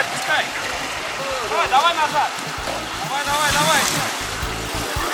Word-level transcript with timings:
отпускай. 0.00 0.44
Давай, 1.50 1.68
давай 1.68 1.94
назад. 1.94 2.30
Давай, 3.04 3.22
давай, 3.24 3.50
давай. 3.52 3.80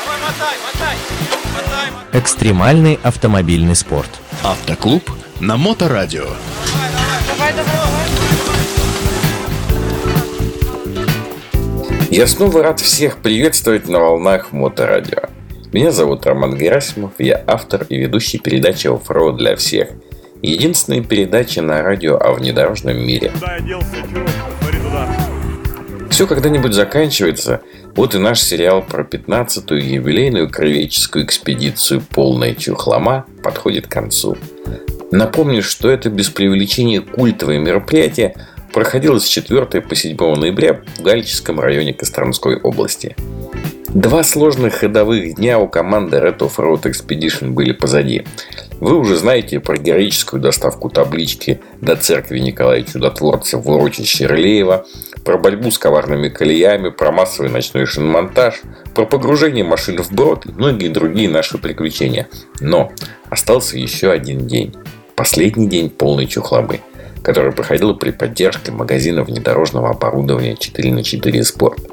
Давай, 0.04 0.18
мотай, 0.20 0.56
мотай. 0.64 0.96
Мотай, 1.54 1.90
мотай. 1.90 2.20
Экстремальный 2.20 2.98
автомобильный 3.02 3.74
спорт. 3.74 4.10
Автоклуб 4.42 5.10
на 5.40 5.56
Моторадио. 5.56 6.24
Давай, 6.24 7.52
давай, 7.52 7.52
давай. 7.52 7.86
Я 12.10 12.26
снова 12.26 12.62
рад 12.62 12.80
всех 12.80 13.18
приветствовать 13.18 13.88
на 13.88 13.98
волнах 13.98 14.52
Моторадио. 14.52 15.22
Меня 15.72 15.90
зовут 15.90 16.24
Роман 16.24 16.56
Герасимов, 16.56 17.12
я 17.18 17.42
автор 17.46 17.84
и 17.88 17.98
ведущий 17.98 18.38
передачи 18.38 18.86
«Оффроуд 18.86 19.36
для 19.36 19.56
всех». 19.56 19.88
Единственная 20.40 21.02
передача 21.02 21.60
на 21.60 21.82
радио 21.82 22.16
о 22.16 22.32
внедорожном 22.32 22.96
мире. 22.96 23.30
Куда 23.30 23.56
я 23.56 23.60
делся? 23.60 23.96
Все 26.16 26.26
когда-нибудь 26.26 26.72
заканчивается. 26.72 27.60
Вот 27.94 28.14
и 28.14 28.18
наш 28.18 28.40
сериал 28.40 28.80
про 28.80 29.02
15-ю 29.04 29.76
юбилейную 29.76 30.48
кровеческую 30.48 31.26
экспедицию 31.26 32.00
«Полная 32.00 32.54
чухлома» 32.54 33.26
подходит 33.42 33.86
к 33.86 33.90
концу. 33.90 34.38
Напомню, 35.10 35.62
что 35.62 35.90
это 35.90 36.08
без 36.08 36.30
преувеличения 36.30 37.02
культовое 37.02 37.58
мероприятие 37.58 38.34
проходило 38.72 39.18
с 39.18 39.26
4 39.26 39.82
по 39.82 39.94
7 39.94 40.16
ноября 40.16 40.80
в 40.96 41.02
Галическом 41.02 41.60
районе 41.60 41.92
Костромской 41.92 42.56
области. 42.62 43.14
Два 43.88 44.22
сложных 44.22 44.76
ходовых 44.76 45.34
дня 45.34 45.58
у 45.58 45.68
команды 45.68 46.16
Red 46.16 46.38
Off-Road 46.38 46.84
Expedition 46.84 47.50
были 47.50 47.72
позади. 47.72 48.24
Вы 48.78 48.94
уже 48.98 49.16
знаете 49.16 49.58
про 49.58 49.78
героическую 49.78 50.40
доставку 50.40 50.90
таблички 50.90 51.60
до 51.80 51.96
церкви 51.96 52.38
Николая 52.38 52.82
Чудотворца 52.82 53.56
в 53.56 53.70
урочище 53.70 54.26
Рылеева, 54.26 54.86
про 55.24 55.38
борьбу 55.38 55.70
с 55.70 55.78
коварными 55.78 56.28
колеями, 56.28 56.90
про 56.90 57.10
массовый 57.10 57.50
ночной 57.50 57.86
шиномонтаж, 57.86 58.60
про 58.94 59.06
погружение 59.06 59.64
машин 59.64 60.02
в 60.02 60.12
брод 60.12 60.44
и 60.46 60.52
многие 60.52 60.88
другие 60.88 61.30
наши 61.30 61.56
приключения. 61.56 62.28
Но 62.60 62.92
остался 63.30 63.78
еще 63.78 64.10
один 64.10 64.46
день. 64.46 64.74
Последний 65.14 65.68
день 65.68 65.88
полной 65.88 66.26
чухлобы, 66.26 66.80
который 67.22 67.52
проходил 67.52 67.96
при 67.96 68.10
поддержке 68.10 68.72
магазина 68.72 69.24
внедорожного 69.24 69.90
оборудования 69.90 70.54
4 70.54 70.92
на 70.92 71.02
4 71.02 71.40
Sport. 71.40 71.92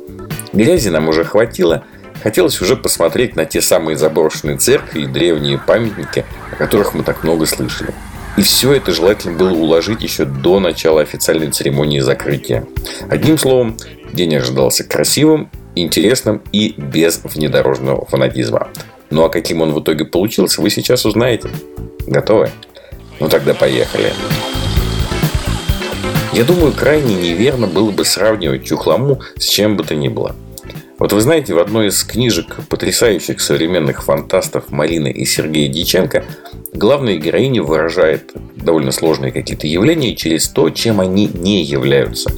Грязи 0.51 0.89
нам 0.89 1.07
уже 1.07 1.23
хватило, 1.23 1.85
хотелось 2.21 2.61
уже 2.61 2.75
посмотреть 2.75 3.35
на 3.35 3.45
те 3.45 3.61
самые 3.61 3.97
заброшенные 3.97 4.57
церкви 4.57 5.01
и 5.01 5.07
древние 5.07 5.57
памятники, 5.57 6.25
о 6.51 6.55
которых 6.55 6.93
мы 6.93 7.03
так 7.03 7.23
много 7.23 7.45
слышали. 7.45 7.93
И 8.35 8.41
все 8.41 8.73
это 8.73 8.91
желательно 8.91 9.37
было 9.37 9.51
уложить 9.51 10.01
еще 10.01 10.25
до 10.25 10.59
начала 10.59 11.01
официальной 11.01 11.51
церемонии 11.51 11.99
закрытия. 11.99 12.65
Одним 13.09 13.37
словом, 13.37 13.77
день 14.11 14.35
ожидался 14.35 14.83
красивым, 14.83 15.49
интересным 15.75 16.41
и 16.51 16.73
без 16.77 17.19
внедорожного 17.23 18.05
фанатизма. 18.05 18.69
Ну 19.11 19.23
а 19.23 19.29
каким 19.29 19.61
он 19.61 19.71
в 19.73 19.79
итоге 19.81 20.05
получился, 20.05 20.61
вы 20.61 20.69
сейчас 20.71 21.05
узнаете. 21.05 21.49
Готовы? 22.07 22.49
Ну 23.19 23.29
тогда 23.29 23.53
поехали. 23.53 24.11
Я 26.33 26.43
думаю, 26.43 26.73
крайне 26.73 27.13
неверно 27.13 27.67
было 27.67 27.91
бы 27.91 28.03
сравнивать 28.05 28.65
чухлому 28.65 29.21
с 29.37 29.45
чем 29.45 29.77
бы 29.77 29.83
то 29.83 29.93
ни 29.93 30.07
было. 30.07 30.35
Вот 31.03 31.11
вы 31.11 31.19
знаете, 31.19 31.53
в 31.53 31.59
одной 31.59 31.87
из 31.87 32.01
книжек 32.05 32.55
потрясающих 32.69 33.41
современных 33.41 34.05
фантастов 34.05 34.71
Марины 34.71 35.11
и 35.11 35.25
Сергея 35.25 35.67
Диченко 35.67 36.23
главная 36.71 37.17
героиня 37.17 37.61
выражает 37.61 38.31
довольно 38.55 38.93
сложные 38.93 39.33
какие-то 39.33 39.67
явления 39.67 40.15
через 40.15 40.47
то, 40.47 40.69
чем 40.69 41.01
они 41.01 41.27
не 41.27 41.61
являются. 41.61 42.31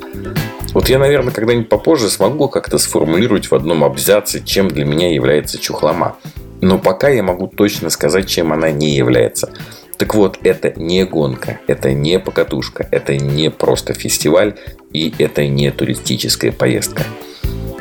Вот 0.73 0.89
я, 0.89 0.97
наверное, 0.97 1.31
когда-нибудь 1.31 1.69
попозже 1.69 2.09
смогу 2.09 2.49
как-то 2.49 2.79
сформулировать 2.79 3.51
в 3.51 3.53
одном 3.53 3.83
абзаце, 3.83 4.43
чем 4.43 4.67
для 4.67 4.83
меня 4.83 5.13
является 5.13 5.59
чухлома. 5.59 6.17
Но 6.59 6.79
пока 6.79 7.09
я 7.09 7.21
могу 7.21 7.45
точно 7.45 7.91
сказать, 7.91 8.27
чем 8.27 8.51
она 8.51 8.71
не 8.71 8.95
является. 8.95 9.53
Так 9.97 10.15
вот, 10.15 10.39
это 10.41 10.73
не 10.75 11.05
гонка, 11.05 11.59
это 11.67 11.93
не 11.93 12.17
покатушка, 12.17 12.87
это 12.89 13.15
не 13.15 13.51
просто 13.51 13.93
фестиваль 13.93 14.55
и 14.91 15.13
это 15.19 15.45
не 15.45 15.69
туристическая 15.69 16.51
поездка. 16.51 17.03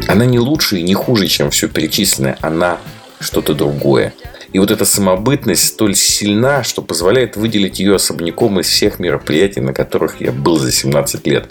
Она 0.06 0.26
не 0.26 0.38
лучше 0.38 0.78
и 0.78 0.82
не 0.82 0.94
хуже, 0.94 1.26
чем 1.26 1.50
все 1.50 1.68
перечисленное, 1.68 2.38
она 2.40 2.78
что-то 3.20 3.54
другое. 3.54 4.12
И 4.52 4.58
вот 4.58 4.70
эта 4.70 4.84
самобытность 4.84 5.66
столь 5.66 5.96
сильна, 5.96 6.62
что 6.62 6.82
позволяет 6.82 7.36
выделить 7.36 7.80
ее 7.80 7.96
особняком 7.96 8.60
из 8.60 8.66
всех 8.66 8.98
мероприятий, 8.98 9.60
на 9.60 9.72
которых 9.72 10.20
я 10.20 10.30
был 10.30 10.58
за 10.58 10.70
17 10.70 11.26
лет. 11.26 11.48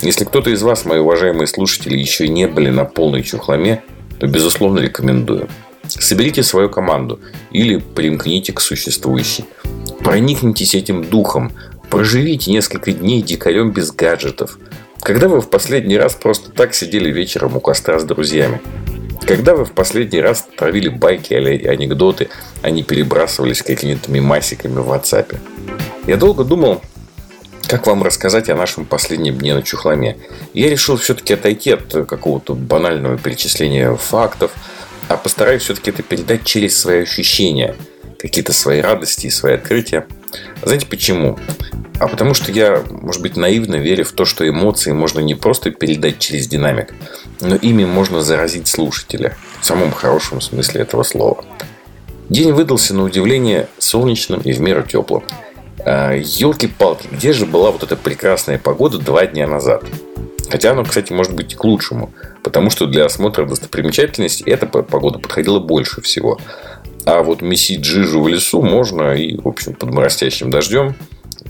Если 0.00 0.24
кто-то 0.24 0.50
из 0.50 0.62
вас, 0.62 0.84
мои 0.84 0.98
уважаемые 0.98 1.46
слушатели, 1.46 1.96
еще 1.96 2.26
не 2.26 2.48
были 2.48 2.70
на 2.70 2.84
полной 2.84 3.22
чухломе, 3.22 3.84
то, 4.18 4.26
безусловно, 4.26 4.80
рекомендую. 4.80 5.48
Соберите 5.86 6.42
свою 6.42 6.68
команду 6.68 7.20
или 7.52 7.76
примкните 7.76 8.52
к 8.52 8.60
существующей. 8.60 9.44
Проникнитесь 10.00 10.74
этим 10.74 11.04
духом. 11.04 11.52
Проживите 11.90 12.50
несколько 12.50 12.90
дней 12.92 13.22
дикарем 13.22 13.70
без 13.70 13.92
гаджетов. 13.92 14.58
Когда 15.02 15.26
вы 15.26 15.40
в 15.40 15.50
последний 15.50 15.98
раз 15.98 16.14
просто 16.14 16.50
так 16.50 16.74
сидели 16.74 17.10
вечером 17.10 17.56
у 17.56 17.60
костра 17.60 17.98
с 17.98 18.04
друзьями? 18.04 18.60
Когда 19.26 19.54
вы 19.54 19.64
в 19.64 19.72
последний 19.72 20.20
раз 20.20 20.46
травили 20.56 20.88
байки 20.88 21.32
или 21.34 21.66
анекдоты, 21.66 22.28
а 22.62 22.70
не 22.70 22.84
перебрасывались 22.84 23.62
какими-то 23.62 24.10
мемасиками 24.12 24.78
в 24.78 24.92
WhatsApp? 24.92 25.36
Я 26.06 26.16
долго 26.16 26.44
думал, 26.44 26.82
как 27.66 27.86
вам 27.88 28.04
рассказать 28.04 28.48
о 28.48 28.54
нашем 28.54 28.84
последнем 28.84 29.38
дне 29.38 29.54
на 29.54 29.62
Чухломе. 29.62 30.18
Я 30.54 30.70
решил 30.70 30.96
все-таки 30.96 31.34
отойти 31.34 31.72
от 31.72 32.06
какого-то 32.06 32.54
банального 32.54 33.18
перечисления 33.18 33.94
фактов, 33.94 34.52
а 35.08 35.16
постараюсь 35.16 35.62
все-таки 35.62 35.90
это 35.90 36.02
передать 36.02 36.44
через 36.44 36.78
свои 36.78 37.02
ощущения– 37.02 37.74
какие-то 38.22 38.52
свои 38.52 38.80
радости 38.80 39.26
и 39.26 39.30
свои 39.30 39.54
открытия. 39.54 40.06
Знаете 40.62 40.86
почему? 40.86 41.38
А 41.98 42.08
потому 42.08 42.34
что 42.34 42.50
я, 42.50 42.82
может 42.90 43.22
быть, 43.22 43.36
наивно 43.36 43.76
верю 43.76 44.04
в 44.04 44.12
то, 44.12 44.24
что 44.24 44.48
эмоции 44.48 44.92
можно 44.92 45.20
не 45.20 45.34
просто 45.34 45.70
передать 45.70 46.18
через 46.18 46.48
динамик, 46.48 46.94
но 47.40 47.54
ими 47.54 47.84
можно 47.84 48.22
заразить 48.22 48.66
слушателя. 48.66 49.36
В 49.60 49.66
самом 49.66 49.92
хорошем 49.92 50.40
смысле 50.40 50.82
этого 50.82 51.04
слова. 51.04 51.44
День 52.28 52.52
выдался 52.52 52.94
на 52.94 53.04
удивление 53.04 53.68
солнечным 53.78 54.40
и 54.40 54.52
в 54.52 54.60
меру 54.60 54.82
теплым. 54.82 55.22
Елки-палки, 55.84 57.08
где 57.12 57.32
же 57.32 57.46
была 57.46 57.70
вот 57.70 57.82
эта 57.82 57.96
прекрасная 57.96 58.58
погода 58.58 58.98
два 58.98 59.26
дня 59.26 59.46
назад? 59.46 59.84
Хотя 60.50 60.72
оно, 60.72 60.84
кстати, 60.84 61.12
может 61.12 61.34
быть 61.34 61.54
к 61.54 61.64
лучшему. 61.64 62.12
Потому 62.42 62.70
что 62.70 62.86
для 62.86 63.04
осмотра 63.04 63.46
достопримечательностей 63.46 64.44
эта 64.50 64.66
погода 64.66 65.18
подходила 65.18 65.60
больше 65.60 66.00
всего. 66.02 66.40
А 67.04 67.22
вот 67.22 67.42
месить 67.42 67.84
жижу 67.84 68.22
в 68.22 68.28
лесу 68.28 68.62
можно 68.62 69.14
и, 69.14 69.36
в 69.36 69.46
общем, 69.46 69.74
под 69.74 69.90
моросящим 69.90 70.50
дождем. 70.50 70.94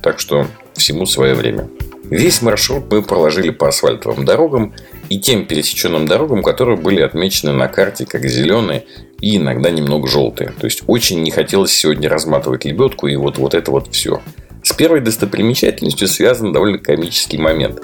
Так 0.02 0.18
что 0.18 0.46
всему 0.74 1.06
свое 1.06 1.34
время. 1.34 1.68
Весь 2.04 2.42
маршрут 2.42 2.90
мы 2.90 3.02
проложили 3.02 3.50
по 3.50 3.68
асфальтовым 3.68 4.24
дорогам 4.24 4.74
и 5.08 5.18
тем 5.18 5.46
пересеченным 5.46 6.06
дорогам, 6.06 6.42
которые 6.42 6.76
были 6.76 7.00
отмечены 7.00 7.52
на 7.52 7.68
карте 7.68 8.04
как 8.04 8.26
зеленые 8.26 8.84
и 9.20 9.36
иногда 9.36 9.70
немного 9.70 10.08
желтые. 10.08 10.52
То 10.58 10.66
есть 10.66 10.82
очень 10.86 11.22
не 11.22 11.30
хотелось 11.30 11.72
сегодня 11.72 12.08
разматывать 12.08 12.64
лебедку 12.64 13.06
и 13.06 13.16
вот, 13.16 13.38
вот 13.38 13.54
это 13.54 13.70
вот 13.70 13.94
все. 13.94 14.20
С 14.62 14.72
первой 14.72 15.00
достопримечательностью 15.00 16.06
связан 16.08 16.52
довольно 16.52 16.78
комический 16.78 17.38
момент. 17.38 17.80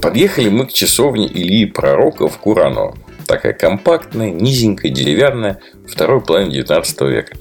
Подъехали 0.00 0.48
мы 0.48 0.66
к 0.66 0.72
часовне 0.72 1.26
Ильи 1.26 1.66
Пророка 1.66 2.28
в 2.28 2.38
Кураново 2.38 2.96
такая 3.28 3.52
компактная, 3.52 4.30
низенькая, 4.30 4.90
деревянная, 4.90 5.60
второй 5.86 6.20
половины 6.20 6.50
19 6.50 7.00
века. 7.02 7.36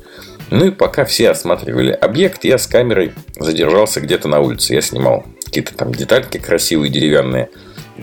Ну 0.50 0.68
и 0.68 0.72
пока 0.72 1.06
все 1.06 1.30
осматривали 1.30 1.92
объект, 1.92 2.44
я 2.44 2.58
с 2.58 2.68
камерой 2.68 3.14
задержался 3.38 4.00
где-то 4.00 4.28
на 4.28 4.40
улице. 4.40 4.74
Я 4.74 4.82
снимал 4.82 5.26
какие-то 5.44 5.76
там 5.76 5.94
детальки 5.94 6.38
красивые, 6.38 6.92
деревянные, 6.92 7.50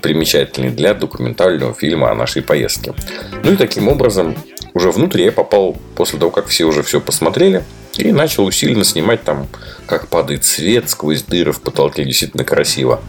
примечательные 0.02 0.70
для 0.70 0.94
документального 0.94 1.75
фильма 1.75 2.11
о 2.11 2.14
нашей 2.14 2.43
поездке. 2.43 2.94
Ну 3.43 3.52
и 3.52 3.56
таким 3.56 3.88
образом 3.88 4.37
уже 4.75 4.91
внутрь 4.91 5.23
я 5.23 5.32
попал 5.32 5.76
после 5.94 6.19
того, 6.19 6.31
как 6.31 6.46
все 6.46 6.64
уже 6.64 6.82
все 6.82 7.00
посмотрели. 7.00 7.64
И 7.96 8.11
начал 8.11 8.44
усиленно 8.44 8.82
снимать 8.82 9.23
там, 9.23 9.46
как 9.87 10.08
падает 10.08 10.44
свет 10.44 10.91
сквозь 10.91 11.23
дыры 11.23 11.52
в 11.52 11.61
потолке. 11.61 12.05
Действительно 12.05 12.44
красиво. 12.44 13.00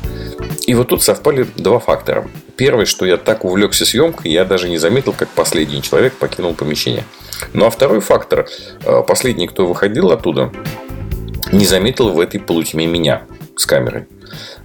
И 0.68 0.76
вот 0.76 0.90
тут 0.90 1.04
совпали 1.04 1.48
два 1.56 1.80
фактора. 1.80 2.28
Первый, 2.57 2.86
что 2.86 3.06
я 3.06 3.18
так 3.18 3.44
увлекся 3.44 3.86
съемкой, 3.86 4.31
я 4.31 4.46
даже 4.46 4.69
не 4.69 4.78
заметил, 4.78 5.13
как 5.13 5.30
последний 5.30 5.81
человек 5.81 6.13
покинул 6.13 6.54
помещение. 6.54 7.04
Ну 7.54 7.66
а 7.66 7.69
второй 7.69 8.00
фактор, 8.00 8.48
э, 8.84 9.04
последний, 9.06 9.48
кто 9.48 9.66
выходил 9.66 10.12
оттуда, 10.12 10.52
не 11.52 11.66
заметил 11.66 12.10
в 12.10 12.19
этой 12.19 12.40
полутьме 12.40 12.88
меня 12.88 13.24
с 13.57 13.66
камерой. 13.66 14.07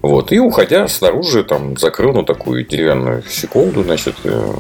Вот. 0.02 0.32
И 0.32 0.38
уходя 0.38 0.88
снаружи, 0.88 1.44
там, 1.44 1.76
закрыл 1.76 2.12
ну, 2.12 2.22
такую 2.22 2.64
деревянную 2.64 3.22
щеколду, 3.28 3.82
значит, 3.82 4.14
э, 4.24 4.52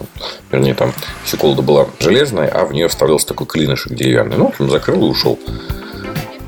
вернее, 0.50 0.74
там 0.74 0.92
щеколда 1.26 1.62
была 1.62 1.86
железная, 1.98 2.48
а 2.48 2.64
в 2.64 2.72
нее 2.72 2.88
вставлялся 2.88 3.28
такой 3.28 3.46
клинышек 3.46 3.92
деревянный. 3.92 4.36
Ну, 4.36 4.46
в 4.46 4.48
общем, 4.48 4.70
закрыл 4.70 5.06
и 5.06 5.08
ушел. 5.08 5.38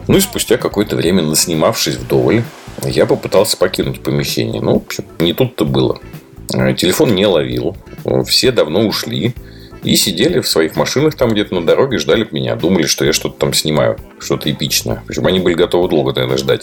Ну 0.08 0.16
и 0.16 0.20
спустя 0.20 0.56
какое-то 0.56 0.96
время, 0.96 1.22
наснимавшись 1.22 1.94
вдоволь, 1.94 2.42
я 2.84 3.06
попытался 3.06 3.56
покинуть 3.56 4.02
помещение. 4.02 4.60
Ну, 4.60 4.74
в 4.74 4.82
общем, 4.84 5.04
не 5.20 5.32
тут-то 5.32 5.64
было. 5.64 6.00
Э, 6.54 6.74
Телефон 6.74 7.14
не 7.14 7.26
ловил. 7.26 7.76
Э, 8.04 8.22
Все 8.24 8.52
давно 8.52 8.86
ушли. 8.86 9.34
И 9.82 9.96
сидели 9.96 10.38
в 10.38 10.46
своих 10.46 10.76
машинах 10.76 11.16
там 11.16 11.30
где-то 11.30 11.56
на 11.56 11.66
дороге, 11.66 11.98
ждали 11.98 12.26
меня. 12.30 12.54
Думали, 12.54 12.86
что 12.86 13.04
я 13.04 13.12
что-то 13.12 13.36
там 13.36 13.52
снимаю, 13.52 13.98
что-то 14.20 14.48
эпичное. 14.48 15.02
Причем 15.08 15.26
они 15.26 15.40
были 15.40 15.54
готовы 15.54 15.88
долго, 15.88 16.12
наверное, 16.12 16.38
ждать. 16.38 16.62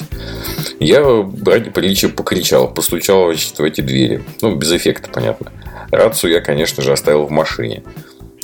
Я 0.80 1.02
ради 1.02 1.70
приличия 1.70 2.08
покричал, 2.08 2.74
постучал 2.74 3.26
значит, 3.26 3.60
в 3.60 3.64
эти 3.64 3.82
двери. 3.82 4.24
Ну, 4.42 4.56
без 4.56 4.72
эффекта, 4.72 5.10
понятно. 5.10 5.52
Рацию 5.92 6.32
я, 6.32 6.40
конечно 6.40 6.82
же, 6.82 6.94
оставил 6.94 7.26
в 7.26 7.32
машине. 7.32 7.84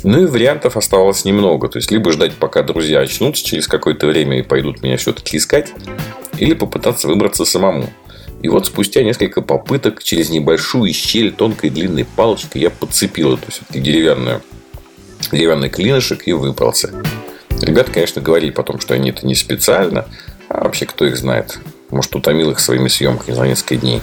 Ну 0.04 0.24
и 0.24 0.26
вариантов 0.26 0.76
оставалось 0.76 1.24
немного. 1.24 1.70
То 1.70 1.78
есть, 1.78 1.90
либо 1.90 2.12
ждать, 2.12 2.34
пока 2.34 2.62
друзья 2.62 3.00
очнутся 3.00 3.46
через 3.46 3.68
какое-то 3.68 4.08
время 4.08 4.40
и 4.40 4.42
пойдут 4.42 4.84
меня 4.84 4.98
все-таки 4.98 5.38
искать, 5.38 5.72
или 6.38 6.54
попытаться 6.54 7.08
выбраться 7.08 7.46
самому. 7.46 7.90
И 8.46 8.48
вот 8.48 8.68
спустя 8.68 9.02
несколько 9.02 9.42
попыток 9.42 10.04
через 10.04 10.30
небольшую 10.30 10.94
щель 10.94 11.32
тонкой 11.32 11.72
длинной 11.72 12.06
палочкой 12.06 12.62
я 12.62 12.70
подцепил 12.70 13.34
эту 13.34 13.50
все-таки 13.50 13.80
деревянную, 13.80 14.44
деревянный 15.32 15.70
клинышек 15.70 16.28
и 16.28 16.34
выбрался. 16.34 16.94
Ребята, 17.60 17.92
конечно, 17.92 18.22
говорили 18.22 18.52
потом, 18.52 18.80
что 18.80 18.94
они 18.94 19.10
это 19.10 19.26
не 19.26 19.34
специально, 19.34 20.06
а 20.48 20.66
вообще 20.66 20.86
кто 20.86 21.08
их 21.08 21.18
знает. 21.18 21.58
Может, 21.90 22.16
утомил 22.16 22.52
их 22.52 22.60
своими 22.60 22.88
съемками 22.88 23.34
за 23.34 23.48
несколько 23.48 23.78
дней. 23.78 24.02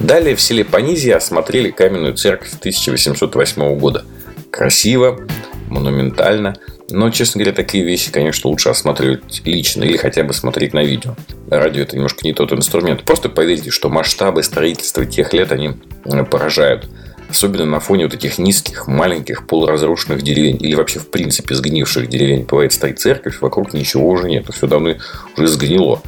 Далее 0.00 0.34
в 0.34 0.40
селе 0.40 0.64
Понизия 0.64 1.16
осмотрели 1.16 1.70
каменную 1.70 2.14
церковь 2.14 2.54
1808 2.58 3.78
года. 3.78 4.04
Красиво, 4.50 5.20
монументально. 5.68 6.56
Но, 6.90 7.10
честно 7.10 7.40
говоря, 7.40 7.54
такие 7.54 7.84
вещи, 7.84 8.10
конечно, 8.10 8.48
лучше 8.48 8.70
осматривать 8.70 9.42
лично 9.44 9.84
или 9.84 9.98
хотя 9.98 10.24
бы 10.24 10.32
смотреть 10.32 10.72
на 10.72 10.82
видео. 10.82 11.16
Радио 11.50 11.82
это 11.82 11.96
немножко 11.96 12.20
не 12.24 12.32
тот 12.32 12.52
инструмент. 12.52 13.04
Просто 13.04 13.28
поверьте, 13.28 13.70
что 13.70 13.90
масштабы 13.90 14.42
строительства 14.42 15.04
тех 15.04 15.34
лет, 15.34 15.52
они 15.52 15.72
э, 16.06 16.24
поражают. 16.24 16.88
Особенно 17.28 17.66
на 17.66 17.80
фоне 17.80 18.04
вот 18.04 18.14
этих 18.14 18.38
низких, 18.38 18.86
маленьких, 18.88 19.46
полуразрушенных 19.46 20.22
деревень. 20.22 20.56
Или 20.60 20.74
вообще, 20.74 20.98
в 20.98 21.10
принципе, 21.10 21.54
сгнивших 21.54 22.08
деревень. 22.08 22.44
Бывает, 22.44 22.72
стоит 22.72 22.98
церковь, 22.98 23.42
вокруг 23.42 23.74
ничего 23.74 24.08
уже 24.08 24.30
нет. 24.30 24.46
Все 24.50 24.66
давно 24.66 24.94
уже 25.36 25.46
сгнило. 25.46 26.00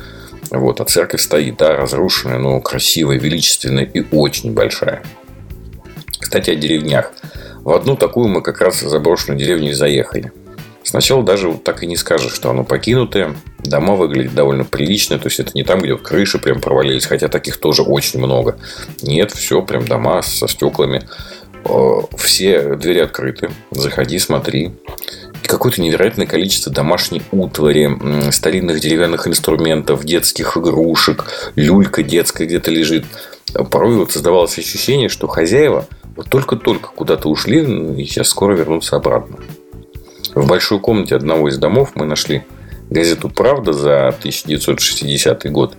Вот, 0.50 0.80
а 0.80 0.86
церковь 0.86 1.20
стоит, 1.20 1.58
да, 1.58 1.76
разрушенная, 1.76 2.38
но 2.38 2.58
красивая, 2.60 3.18
величественная 3.18 3.84
и 3.84 4.02
очень 4.10 4.54
большая. 4.54 5.02
Кстати, 6.18 6.50
о 6.50 6.54
деревнях. 6.54 7.12
В 7.62 7.72
одну 7.72 7.96
такую 7.96 8.28
мы 8.28 8.40
как 8.40 8.62
раз 8.62 8.80
заброшенную 8.80 9.38
деревню 9.38 9.70
и 9.70 9.74
заехали. 9.74 10.32
Сначала 10.82 11.22
даже 11.22 11.48
вот 11.48 11.64
так 11.64 11.82
и 11.82 11.86
не 11.86 11.96
скажешь, 11.96 12.32
что 12.32 12.50
оно 12.50 12.64
покинутое. 12.64 13.36
Дома 13.58 13.94
выглядят 13.94 14.34
довольно 14.34 14.64
прилично. 14.64 15.18
То 15.18 15.26
есть, 15.28 15.40
это 15.40 15.52
не 15.54 15.62
там, 15.62 15.80
где 15.80 15.92
вот 15.92 16.02
крыши 16.02 16.38
прям 16.38 16.60
провалились. 16.60 17.06
Хотя 17.06 17.28
таких 17.28 17.58
тоже 17.58 17.82
очень 17.82 18.20
много. 18.20 18.58
Нет, 19.02 19.32
все 19.32 19.62
прям 19.62 19.86
дома 19.86 20.22
со 20.22 20.48
стеклами. 20.48 21.06
Э, 21.64 22.00
Все 22.16 22.76
двери 22.76 23.00
открыты. 23.00 23.50
Заходи, 23.70 24.18
смотри. 24.18 24.72
И 25.42 25.46
какое-то 25.46 25.80
невероятное 25.80 26.26
количество 26.26 26.72
домашней 26.72 27.22
утвари, 27.30 28.30
старинных 28.30 28.80
деревянных 28.80 29.26
инструментов, 29.26 30.04
детских 30.04 30.56
игрушек, 30.56 31.26
люлька 31.56 32.02
детская 32.02 32.46
где-то 32.46 32.70
лежит. 32.70 33.04
Порой 33.70 33.96
вот 33.96 34.12
создавалось 34.12 34.58
ощущение, 34.58 35.08
что 35.08 35.26
хозяева 35.26 35.86
вот 36.16 36.28
только-только 36.28 36.88
куда-то 36.88 37.28
ушли 37.28 37.60
и 37.94 38.04
сейчас 38.04 38.28
скоро 38.28 38.54
вернутся 38.54 38.96
обратно. 38.96 39.38
В 40.34 40.46
большой 40.46 40.78
комнате 40.78 41.16
одного 41.16 41.48
из 41.48 41.58
домов 41.58 41.92
мы 41.94 42.04
нашли 42.04 42.44
газету 42.88 43.28
«Правда» 43.28 43.72
за 43.72 44.08
1960 44.08 45.50
год 45.50 45.76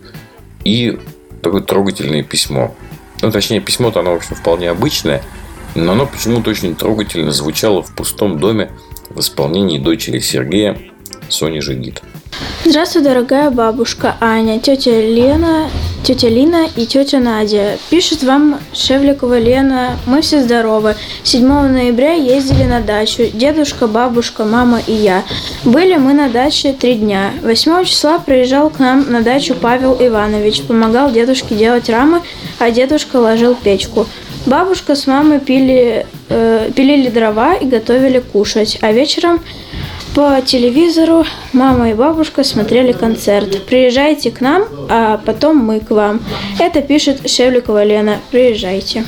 и 0.64 1.00
такое 1.42 1.62
трогательное 1.62 2.24
письмо. 2.24 2.76
Ну, 3.22 3.32
точнее, 3.32 3.62
письмо-то 3.62 4.02
оно, 4.02 4.14
в 4.14 4.18
общем, 4.18 4.36
вполне 4.36 4.70
обычное, 4.70 5.24
но 5.76 5.94
оно 5.94 6.06
почему-то 6.06 6.50
очень 6.50 6.76
трогательно 6.76 7.32
звучало 7.32 7.82
в 7.82 7.96
пустом 7.96 8.40
доме 8.40 8.72
в 9.10 9.20
исполнении 9.20 9.78
дочери 9.78 10.20
Сергея 10.20 10.78
Сони 11.30 11.60
Жигит. 11.60 12.02
Здравствуй, 12.66 13.04
дорогая 13.04 13.52
бабушка 13.52 14.18
Аня, 14.20 14.60
тетя 14.60 14.92
Лена, 14.92 15.70
тетя 16.04 16.30
Лина 16.30 16.68
и 16.76 16.86
тетя 16.86 17.20
Надя. 17.20 17.78
Пишет 17.90 18.24
вам 18.24 18.60
Шевликова 18.74 19.40
Лена. 19.40 19.98
Мы 20.06 20.22
все 20.22 20.42
здоровы. 20.42 20.96
7 21.24 21.48
ноября 21.48 22.14
ездили 22.14 22.64
на 22.64 22.82
дачу. 22.82 23.24
Дедушка, 23.34 23.88
бабушка, 23.88 24.46
мама 24.46 24.82
и 24.88 24.94
я. 24.94 25.24
Были 25.64 25.96
мы 25.96 26.14
на 26.14 26.30
даче 26.30 26.74
три 26.74 26.96
дня. 26.96 27.32
8 27.44 27.86
числа 27.86 28.20
приезжал 28.20 28.70
к 28.70 28.80
нам 28.80 29.12
на 29.12 29.22
дачу 29.22 29.56
Павел 29.56 29.96
Иванович. 30.00 30.64
Помогал 30.64 31.12
дедушке 31.12 31.56
делать 31.56 31.90
рамы, 31.90 32.22
а 32.60 32.72
дедушка 32.72 33.18
ложил 33.18 33.56
печку. 33.56 34.08
Бабушка 34.46 34.96
с 34.96 35.06
мамой 35.06 35.40
пили, 35.40 36.08
э, 36.30 36.72
пилили 36.76 37.10
дрова 37.10 37.54
и 37.54 37.66
готовили 37.66 38.20
кушать. 38.20 38.80
А 38.82 38.92
вечером 38.92 39.40
по 40.16 40.42
телевизору 40.42 41.26
мама 41.54 41.92
и 41.92 41.94
бабушка 41.94 42.44
смотрели 42.44 42.92
концерт. 42.92 43.66
Приезжайте 43.66 44.32
к 44.32 44.42
нам, 44.42 44.66
а 44.90 45.18
потом 45.18 45.58
мы 45.58 45.80
к 45.80 45.92
вам. 45.92 46.22
Это 46.60 46.82
пишет 46.82 47.30
Шевликова 47.30 47.84
Лена. 47.84 48.20
Приезжайте. 48.30 49.06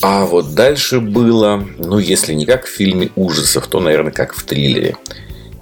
А 0.00 0.24
вот 0.24 0.54
дальше 0.54 1.00
было, 1.00 1.66
ну, 1.78 1.98
если 1.98 2.34
не 2.34 2.46
как 2.46 2.64
в 2.66 2.68
фильме 2.68 3.10
ужасов, 3.16 3.66
то, 3.66 3.80
наверное, 3.80 4.12
как 4.12 4.34
в 4.34 4.44
триллере. 4.44 4.96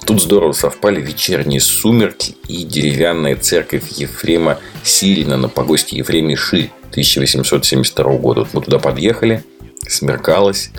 Тут 0.04 0.20
здорово 0.20 0.52
совпали 0.52 1.00
вечерние 1.00 1.60
сумерки 1.60 2.34
и 2.48 2.64
деревянная 2.64 3.36
церковь 3.36 3.88
Ефрема 3.90 4.58
Сирина 4.82 5.36
на 5.36 5.48
погосте 5.48 5.96
Ефремии 5.96 6.34
Ши 6.34 6.70
1872 6.90 8.04
года. 8.16 8.40
Вот 8.40 8.48
мы 8.52 8.62
туда 8.62 8.78
подъехали, 8.78 9.44
смеркалось. 9.86 10.70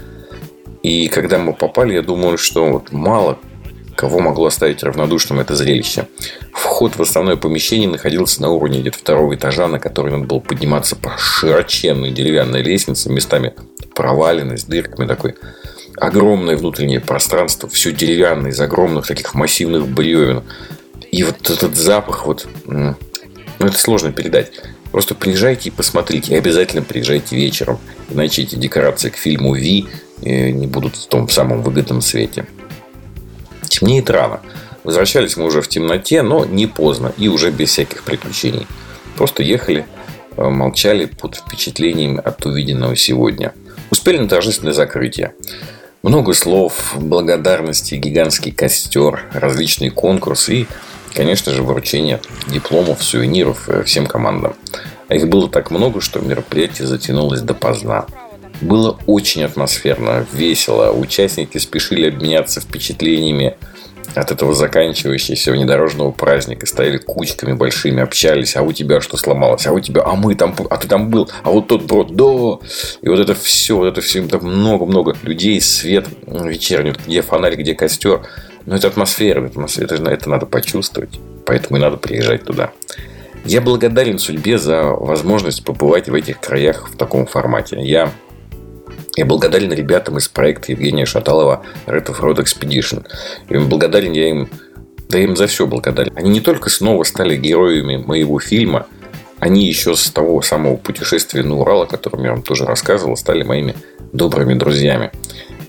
И 0.84 1.08
когда 1.08 1.40
мы 1.40 1.54
попали, 1.54 1.94
я 1.94 2.02
думаю, 2.02 2.38
что 2.38 2.66
вот 2.66 2.92
мало 2.92 3.40
кого 3.96 4.20
могло 4.20 4.48
оставить 4.48 4.84
равнодушным 4.84 5.40
это 5.40 5.56
зрелище. 5.56 6.08
Вход 6.52 6.96
в 6.96 7.02
основное 7.02 7.36
помещение 7.36 7.90
находился 7.90 8.42
на 8.42 8.50
уровне 8.50 8.82
где-то 8.82 8.98
второго 8.98 9.36
этажа, 9.36 9.68
на 9.68 9.80
который 9.80 10.12
надо 10.12 10.26
было 10.26 10.40
подниматься 10.40 10.96
по 10.96 11.12
широченной 11.18 12.12
деревянной 12.12 12.64
лестнице, 12.64 13.10
местами 13.10 13.54
проваленной, 13.96 14.58
с 14.58 14.66
дырками 14.66 15.08
такой. 15.08 15.36
Огромное 15.96 16.58
внутреннее 16.58 17.00
пространство, 17.00 17.70
все 17.70 17.92
деревянное, 17.92 18.52
из 18.52 18.60
огромных 18.60 19.08
таких 19.08 19.36
массивных 19.36 19.88
бревен. 19.88 20.44
И 21.12 21.24
вот 21.24 21.50
этот 21.50 21.76
запах, 21.76 22.26
вот, 22.26 22.48
ну, 22.66 22.96
это 23.60 23.78
сложно 23.78 24.12
передать. 24.12 24.52
Просто 24.94 25.16
приезжайте 25.16 25.70
и 25.70 25.72
посмотрите. 25.72 26.34
И 26.34 26.38
обязательно 26.38 26.84
приезжайте 26.84 27.36
вечером. 27.36 27.80
Иначе 28.12 28.44
эти 28.44 28.56
декорации 28.56 29.10
к 29.10 29.16
фильму 29.16 29.56
«Ви» 29.56 29.88
э, 30.22 30.52
не 30.52 30.68
будут 30.68 30.96
в 30.96 31.08
том 31.08 31.28
самом 31.30 31.64
выгодном 31.64 32.00
свете. 32.02 32.46
Темнеет 33.68 34.12
рано. 34.12 34.42
Возвращались 34.84 35.36
мы 35.36 35.46
уже 35.46 35.64
в 35.64 35.68
темноте, 35.68 36.22
но 36.22 36.46
не 36.46 36.68
поздно 36.68 37.12
и 37.18 37.28
уже 37.28 37.50
без 37.50 37.70
всяких 37.70 38.04
приключений. 38.04 38.68
Просто 39.18 39.42
ехали, 39.42 39.88
э, 40.38 40.48
молчали 40.48 41.06
под 41.06 41.38
впечатлениями 41.38 42.22
от 42.24 42.46
увиденного 42.46 42.96
сегодня. 42.96 43.54
Успели 43.90 44.20
на 44.20 44.28
торжественное 44.30 44.74
закрытие. 44.74 45.34
Много 46.04 46.36
слов, 46.36 46.94
благодарности, 47.00 47.96
гигантский 47.96 48.52
костер, 48.52 49.24
различные 49.34 49.90
конкурсы 49.90 50.54
и, 50.62 50.68
конечно 51.14 51.52
же, 51.52 51.64
вручение 51.64 52.20
дипломов, 52.48 53.04
сувениров 53.04 53.70
э, 53.70 53.84
всем 53.84 54.06
командам. 54.06 54.56
А 55.08 55.16
их 55.16 55.28
было 55.28 55.50
так 55.50 55.72
много, 55.72 56.02
что 56.02 56.20
мероприятие 56.20 56.88
затянулось 56.88 57.42
допоздна. 57.42 58.06
Было 58.62 58.98
очень 59.06 59.44
атмосферно, 59.44 60.26
весело. 60.34 60.92
Участники 60.92 61.58
спешили 61.58 62.08
обменяться 62.08 62.62
впечатлениями 62.62 63.56
от 64.16 64.32
этого 64.32 64.54
заканчивающегося 64.54 65.52
внедорожного 65.52 66.12
праздника. 66.12 66.66
Стояли 66.66 66.98
кучками 66.98 67.54
большими, 67.54 68.02
общались. 68.02 68.56
А 68.56 68.62
у 68.62 68.72
тебя 68.72 69.02
что 69.02 69.18
сломалось? 69.18 69.66
А 69.66 69.74
у 69.74 69.80
тебя? 69.80 70.04
А 70.06 70.16
мы 70.16 70.36
там? 70.36 70.56
А 70.70 70.78
ты 70.78 70.88
там 70.88 71.10
был? 71.10 71.30
А 71.44 71.50
вот 71.50 71.68
тот 71.68 71.84
брод? 71.84 72.16
Да! 72.16 72.66
И 73.02 73.10
вот 73.10 73.20
это 73.20 73.34
все, 73.34 73.76
вот 73.76 73.88
это 73.88 74.02
все, 74.02 74.26
так 74.28 74.44
много-много 74.44 75.16
людей, 75.24 75.60
свет 75.62 76.08
вечерний, 76.28 76.94
где 77.06 77.22
фонарик, 77.22 77.60
где 77.60 77.74
костер. 77.74 78.22
Но 78.66 78.76
это 78.76 78.88
атмосфера, 78.88 79.46
это, 79.46 80.10
это 80.10 80.30
надо 80.30 80.46
почувствовать. 80.46 81.20
Поэтому 81.46 81.78
и 81.78 81.82
надо 81.82 81.98
приезжать 81.98 82.44
туда. 82.44 82.72
Я 83.46 83.60
благодарен 83.60 84.20
судьбе 84.20 84.58
за 84.58 84.84
возможность 84.84 85.66
побывать 85.66 86.08
в 86.08 86.14
этих 86.14 86.40
краях 86.40 86.90
в 86.90 86.96
таком 86.96 87.26
формате. 87.26 87.78
Я 87.82 88.12
я 89.16 89.26
благодарен 89.26 89.72
ребятам 89.72 90.18
из 90.18 90.28
проекта 90.28 90.72
Евгения 90.72 91.06
Шаталова 91.06 91.64
Red 91.86 92.08
of 92.08 92.20
Road 92.20 92.38
Expedition. 92.38 93.06
И 93.48 93.58
благодарен 93.58 94.12
я 94.14 94.30
им, 94.30 94.50
да 95.08 95.20
им 95.20 95.36
за 95.36 95.46
все 95.46 95.68
благодарен. 95.68 96.12
Они 96.16 96.32
не 96.32 96.40
только 96.40 96.72
снова 96.72 97.04
стали 97.04 97.36
героями 97.36 97.98
моего 97.98 98.40
фильма, 98.40 98.88
они 99.40 99.68
еще 99.68 99.96
с 99.96 100.10
того 100.10 100.42
самого 100.42 100.78
путешествия 100.78 101.44
на 101.44 101.60
Урал, 101.60 101.84
о 101.84 101.86
котором 101.86 102.24
я 102.24 102.32
вам 102.32 102.42
тоже 102.42 102.66
рассказывал, 102.66 103.16
стали 103.16 103.44
моими 103.44 103.76
добрыми 104.14 104.56
друзьями. 104.56 105.12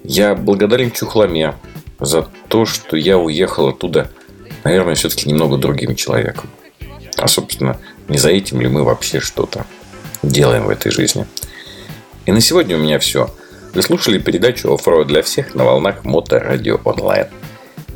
Я 0.04 0.34
благодарен 0.34 0.90
Чухломе 0.90 1.54
за 2.00 2.28
то, 2.54 2.66
что 2.66 2.96
я 2.96 3.18
уехал 3.18 3.70
оттуда, 3.70 4.12
наверное, 4.62 4.94
все-таки 4.94 5.28
немного 5.28 5.56
другим 5.56 5.96
человеком. 5.96 6.48
А, 7.16 7.26
собственно, 7.26 7.80
не 8.06 8.16
за 8.16 8.30
этим 8.30 8.60
ли 8.60 8.68
мы 8.68 8.84
вообще 8.84 9.18
что-то 9.18 9.66
делаем 10.22 10.66
в 10.66 10.70
этой 10.70 10.92
жизни. 10.92 11.26
И 12.26 12.30
на 12.30 12.40
сегодня 12.40 12.76
у 12.76 12.78
меня 12.78 13.00
все. 13.00 13.28
Вы 13.72 13.82
слушали 13.82 14.20
передачу 14.20 14.72
«Оффроуд 14.72 15.08
для 15.08 15.24
всех» 15.24 15.56
на 15.56 15.64
волнах 15.64 16.04
Моторадио 16.04 16.78
онлайн. 16.84 17.26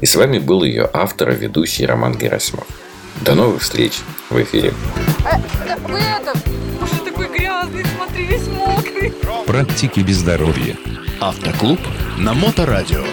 И 0.00 0.06
с 0.06 0.16
вами 0.16 0.40
был 0.40 0.64
ее 0.64 0.90
автор 0.92 1.30
и 1.30 1.36
ведущий 1.36 1.86
Роман 1.86 2.18
Герасимов. 2.18 2.66
До 3.20 3.36
новых 3.36 3.62
встреч 3.62 3.92
в 4.28 4.42
эфире. 4.42 4.74
Вы 5.86 6.00
это... 6.00 6.36
Боже, 6.80 6.94
такой 7.04 7.28
грязный, 7.28 7.84
смотри, 7.94 8.24
весь 8.24 8.48
мокрый. 8.48 9.12
Практики 9.46 10.00
без 10.00 10.16
здоровья. 10.16 10.76
Автоклуб 11.20 11.78
на 12.18 12.34
Моторадио. 12.34 13.04